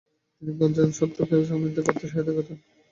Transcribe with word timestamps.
তিনি 0.35 0.51
গ্ঝান-স্তোং 0.71 0.89
তত্ত্বকে 1.09 1.49
সমৃদ্ধ 1.49 1.77
করতে 1.87 2.05
সহায়তা 2.07 2.31
করেন। 2.37 2.57